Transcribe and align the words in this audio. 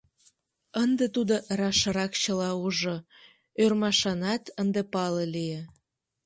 Ынде 0.83 1.05
тудо 1.15 1.35
рашрак 1.59 2.11
чыла 2.23 2.49
ужо, 2.65 2.95
ӧрмашанат 3.63 4.43
ынде 4.61 4.81
пале 4.93 5.25
лие. 5.33 5.61